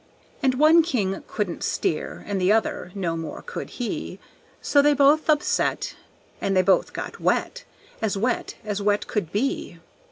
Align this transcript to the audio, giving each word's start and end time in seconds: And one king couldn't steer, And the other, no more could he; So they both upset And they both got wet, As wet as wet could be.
And 0.41 0.55
one 0.55 0.81
king 0.81 1.21
couldn't 1.27 1.63
steer, 1.63 2.23
And 2.25 2.41
the 2.41 2.51
other, 2.51 2.91
no 2.95 3.15
more 3.15 3.43
could 3.43 3.69
he; 3.69 4.17
So 4.59 4.81
they 4.81 4.95
both 4.95 5.29
upset 5.29 5.95
And 6.41 6.57
they 6.57 6.63
both 6.63 6.91
got 6.91 7.19
wet, 7.19 7.65
As 8.01 8.17
wet 8.17 8.55
as 8.65 8.81
wet 8.81 9.05
could 9.05 9.31
be. 9.31 9.77